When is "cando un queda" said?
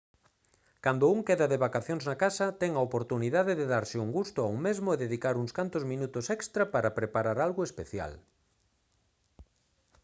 0.83-1.45